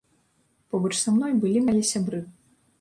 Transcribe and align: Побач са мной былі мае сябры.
Побач 0.75 0.91
са 1.03 1.13
мной 1.17 1.37
былі 1.45 1.63
мае 1.69 1.79
сябры. 1.93 2.27